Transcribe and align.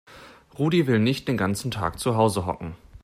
Rudi 0.57 0.87
will 0.87 0.97
nicht 0.97 1.27
den 1.27 1.37
ganzen 1.37 1.69
Tag 1.69 1.99
zu 1.99 2.15
Hause 2.17 2.47
hocken. 2.47 2.73